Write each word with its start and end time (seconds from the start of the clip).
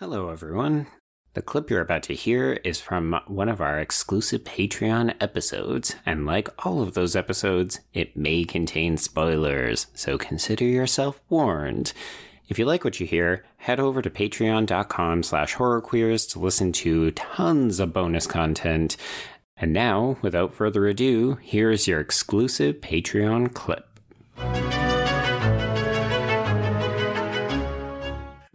Hello, 0.00 0.30
everyone. 0.30 0.86
The 1.34 1.42
clip 1.42 1.68
you're 1.68 1.80
about 1.80 2.04
to 2.04 2.14
hear 2.14 2.60
is 2.62 2.80
from 2.80 3.18
one 3.26 3.48
of 3.48 3.60
our 3.60 3.80
exclusive 3.80 4.44
Patreon 4.44 5.16
episodes, 5.20 5.96
and 6.06 6.24
like 6.24 6.48
all 6.64 6.82
of 6.82 6.94
those 6.94 7.16
episodes, 7.16 7.80
it 7.92 8.16
may 8.16 8.44
contain 8.44 8.96
spoilers, 8.96 9.88
so 9.94 10.16
consider 10.16 10.64
yourself 10.64 11.20
warned. 11.28 11.92
If 12.48 12.60
you 12.60 12.64
like 12.64 12.84
what 12.84 13.00
you 13.00 13.08
hear, 13.08 13.44
head 13.56 13.80
over 13.80 14.00
to 14.00 14.08
patreon.com 14.08 15.24
slash 15.24 15.56
horrorqueers 15.56 16.30
to 16.30 16.38
listen 16.38 16.70
to 16.74 17.10
tons 17.10 17.80
of 17.80 17.92
bonus 17.92 18.28
content. 18.28 18.96
And 19.56 19.72
now, 19.72 20.16
without 20.22 20.54
further 20.54 20.86
ado, 20.86 21.38
here's 21.42 21.88
your 21.88 21.98
exclusive 21.98 22.76
Patreon 22.76 23.52
clip. 23.52 23.87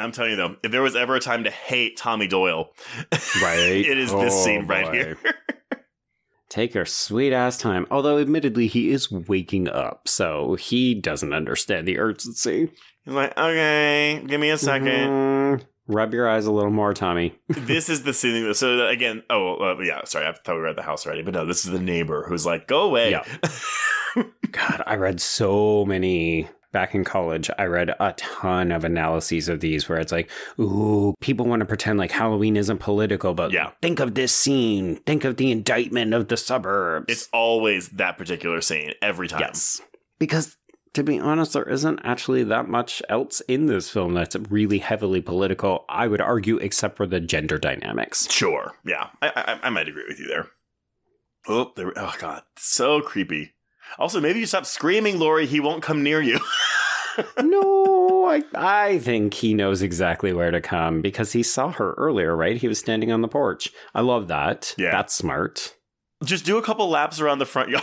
I'm 0.00 0.12
telling 0.12 0.32
you 0.32 0.36
though, 0.36 0.56
if 0.62 0.70
there 0.72 0.82
was 0.82 0.96
ever 0.96 1.14
a 1.16 1.20
time 1.20 1.44
to 1.44 1.50
hate 1.50 1.96
Tommy 1.96 2.26
Doyle, 2.26 2.70
Right. 3.42 3.58
it 3.86 3.98
is 3.98 4.10
this 4.12 4.34
Oh, 4.34 4.44
scene 4.44 4.66
right 4.66 4.86
boy. 4.86 4.92
here. 4.92 5.18
Take 6.48 6.74
your 6.74 6.84
sweet 6.84 7.32
ass 7.32 7.56
time. 7.58 7.86
Although, 7.92 8.18
admittedly, 8.18 8.66
he 8.66 8.90
is 8.90 9.08
waking 9.10 9.68
up, 9.68 10.08
so 10.08 10.56
he 10.56 10.94
doesn't 10.94 11.32
understand 11.32 11.86
the 11.86 11.98
urgency. 12.00 12.70
He's 13.04 13.14
like, 13.14 13.38
okay, 13.38 14.20
give 14.26 14.40
me 14.40 14.50
a 14.50 14.56
2nd 14.56 15.08
Mhm. 15.08 15.64
Rub 15.86 16.12
your 16.12 16.28
eyes 16.28 16.46
a 16.46 16.52
little 16.52 16.70
more, 16.72 16.92
Tommy. 16.92 17.38
this 17.48 17.88
is 17.88 18.02
the 18.02 18.12
scene. 18.12 18.52
So 18.54 18.86
again, 18.88 19.22
oh 19.30 19.56
uh, 19.56 19.78
yeah, 19.80 20.00
sorry, 20.04 20.26
I 20.26 20.32
thought 20.32 20.54
we 20.56 20.60
were 20.60 20.68
at 20.68 20.76
the 20.76 20.82
house 20.82 21.06
already, 21.06 21.22
but 21.22 21.34
no, 21.34 21.46
this 21.46 21.64
is 21.64 21.70
the 21.70 21.80
neighbor 21.80 22.24
who's 22.28 22.44
like, 22.46 22.66
go 22.66 22.82
away. 22.82 23.10
Yeah. 23.12 23.24
God, 24.50 24.82
I 24.86 24.96
read 24.96 25.20
so 25.20 25.84
many 25.84 26.48
back 26.72 26.94
in 26.94 27.04
college. 27.04 27.50
I 27.58 27.64
read 27.64 27.90
a 27.98 28.12
ton 28.16 28.70
of 28.72 28.84
analyses 28.84 29.48
of 29.48 29.60
these 29.60 29.88
where 29.88 29.98
it's 29.98 30.12
like, 30.12 30.30
ooh, 30.58 31.14
people 31.20 31.46
want 31.46 31.60
to 31.60 31.66
pretend 31.66 31.98
like 31.98 32.12
Halloween 32.12 32.56
isn't 32.56 32.78
political, 32.78 33.34
but 33.34 33.52
Yeah. 33.52 33.70
think 33.82 34.00
of 34.00 34.14
this 34.14 34.32
scene. 34.32 34.96
Think 35.06 35.24
of 35.24 35.36
the 35.36 35.50
indictment 35.50 36.14
of 36.14 36.28
the 36.28 36.36
suburbs. 36.36 37.06
It's 37.08 37.28
always 37.32 37.88
that 37.90 38.16
particular 38.18 38.60
scene 38.60 38.92
every 39.02 39.28
time. 39.28 39.40
yes. 39.40 39.80
Because 40.18 40.56
to 40.92 41.02
be 41.04 41.18
honest, 41.20 41.52
there 41.52 41.68
isn't 41.68 42.00
actually 42.02 42.42
that 42.44 42.68
much 42.68 43.00
else 43.08 43.40
in 43.42 43.66
this 43.66 43.88
film 43.88 44.12
that's 44.14 44.34
really 44.50 44.78
heavily 44.78 45.20
political, 45.20 45.84
I 45.88 46.08
would 46.08 46.20
argue, 46.20 46.56
except 46.56 46.96
for 46.96 47.06
the 47.06 47.20
gender 47.20 47.58
dynamics. 47.58 48.28
Sure. 48.30 48.72
Yeah, 48.84 49.08
I, 49.22 49.28
I 49.36 49.66
I 49.66 49.70
might 49.70 49.86
agree 49.88 50.04
with 50.08 50.18
you 50.18 50.26
there. 50.26 50.48
Oh, 51.48 51.72
there. 51.76 51.92
Oh 51.96 52.12
god, 52.18 52.42
so 52.56 53.00
creepy. 53.00 53.54
Also, 53.98 54.20
maybe 54.20 54.40
you 54.40 54.46
stop 54.46 54.66
screaming, 54.66 55.18
Laurie. 55.18 55.46
He 55.46 55.60
won't 55.60 55.82
come 55.82 56.02
near 56.02 56.20
you. 56.22 56.38
no, 57.42 58.26
I, 58.28 58.42
I 58.54 58.98
think 58.98 59.34
he 59.34 59.52
knows 59.54 59.82
exactly 59.82 60.32
where 60.32 60.50
to 60.50 60.60
come 60.60 61.02
because 61.02 61.32
he 61.32 61.42
saw 61.42 61.70
her 61.72 61.92
earlier, 61.94 62.34
right? 62.36 62.56
He 62.56 62.68
was 62.68 62.78
standing 62.78 63.12
on 63.12 63.20
the 63.20 63.28
porch. 63.28 63.68
I 63.94 64.00
love 64.00 64.28
that. 64.28 64.74
Yeah. 64.78 64.90
That's 64.92 65.14
smart. 65.14 65.74
Just 66.24 66.44
do 66.44 66.56
a 66.58 66.62
couple 66.62 66.88
laps 66.88 67.20
around 67.20 67.38
the 67.38 67.46
front 67.46 67.70
yard. 67.70 67.82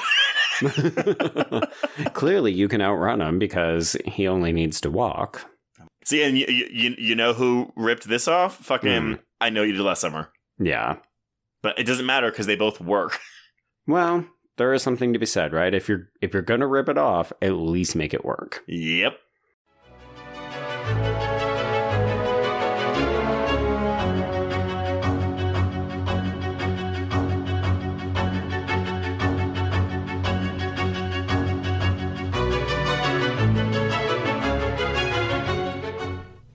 Clearly, 2.13 2.51
you 2.51 2.67
can 2.67 2.81
outrun 2.81 3.21
him 3.21 3.39
because 3.39 3.95
he 4.05 4.27
only 4.27 4.51
needs 4.51 4.81
to 4.81 4.89
walk. 4.91 5.45
See, 6.05 6.23
and 6.23 6.37
you, 6.37 6.45
you 6.47 6.95
you 6.97 7.15
know 7.15 7.33
who 7.33 7.71
ripped 7.75 8.07
this 8.07 8.27
off? 8.27 8.57
Fucking, 8.57 9.01
Hmm. 9.01 9.13
I 9.41 9.49
know 9.49 9.61
you 9.63 9.73
did 9.73 9.81
last 9.81 10.01
summer, 10.01 10.29
Yeah. 10.59 10.95
but 11.61 11.77
it 11.77 11.83
doesn't 11.83 12.05
matter 12.05 12.31
because 12.31 12.45
they 12.47 12.55
both 12.55 12.79
work. 12.79 13.19
Well, 13.87 14.25
there 14.57 14.73
is 14.73 14.83
something 14.83 15.13
to 15.13 15.19
be 15.19 15.25
said, 15.25 15.53
right? 15.53 15.73
If 15.73 15.87
you're 15.87 16.09
if 16.21 16.33
you're 16.33 16.41
gonna 16.43 16.67
rip 16.67 16.89
it 16.89 16.97
off, 16.97 17.31
at 17.41 17.53
least 17.53 17.95
make 17.95 18.13
it 18.13 18.25
work. 18.25 18.63
yep. 18.67 19.17